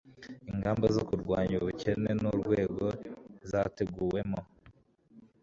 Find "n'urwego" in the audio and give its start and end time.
2.21-2.85